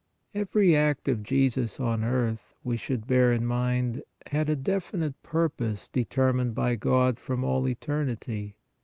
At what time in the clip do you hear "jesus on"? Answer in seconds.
1.21-2.03